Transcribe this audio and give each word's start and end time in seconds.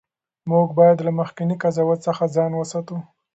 موږ 0.51 0.67
باید 0.79 0.97
له 1.05 1.11
مخکني 1.19 1.55
قضاوت 1.63 1.99
څخه 2.07 2.23
ځان 2.35 2.51
وساتو. 2.55 2.95